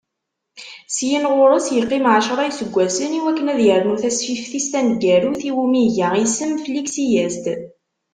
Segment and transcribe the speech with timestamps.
[0.95, 6.51] Syin ɣur-s, yeqqim ɛecra n yiseggasen, i wakken ad yernu tasfift-is taneggarut, iwumi iga isem
[6.63, 7.45] Fliksi-as-d.